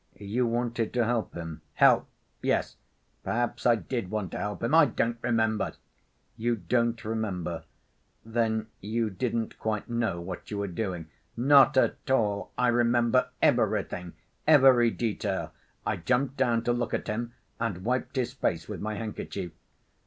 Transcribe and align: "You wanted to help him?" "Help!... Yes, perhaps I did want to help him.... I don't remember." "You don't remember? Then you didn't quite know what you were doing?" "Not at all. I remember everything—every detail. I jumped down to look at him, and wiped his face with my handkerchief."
"You 0.17 0.47
wanted 0.47 0.93
to 0.93 1.05
help 1.05 1.35
him?" 1.35 1.61
"Help!... 1.75 2.07
Yes, 2.41 2.75
perhaps 3.23 3.67
I 3.67 3.75
did 3.75 4.09
want 4.09 4.31
to 4.31 4.39
help 4.39 4.63
him.... 4.63 4.73
I 4.73 4.85
don't 4.87 5.19
remember." 5.21 5.73
"You 6.35 6.55
don't 6.55 7.05
remember? 7.05 7.65
Then 8.25 8.65
you 8.79 9.11
didn't 9.11 9.59
quite 9.59 9.91
know 9.91 10.19
what 10.19 10.49
you 10.49 10.57
were 10.57 10.65
doing?" 10.67 11.05
"Not 11.37 11.77
at 11.77 12.09
all. 12.09 12.51
I 12.57 12.69
remember 12.69 13.29
everything—every 13.43 14.89
detail. 14.89 15.53
I 15.85 15.97
jumped 15.97 16.35
down 16.35 16.63
to 16.63 16.73
look 16.73 16.95
at 16.95 17.05
him, 17.05 17.33
and 17.59 17.85
wiped 17.85 18.15
his 18.15 18.33
face 18.33 18.67
with 18.67 18.81
my 18.81 18.95
handkerchief." 18.95 19.51